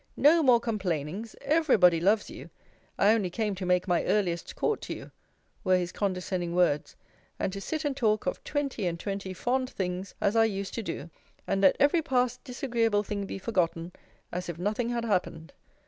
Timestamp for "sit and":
7.61-7.95